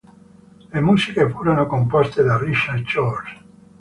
[0.71, 3.37] Le musiche furono composte da Richard Shores.